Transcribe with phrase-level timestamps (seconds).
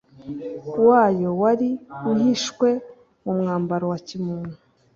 [0.87, 1.69] wayo wari
[2.11, 2.69] uhishwe
[3.23, 4.55] mu mwambaro wa kimuntu,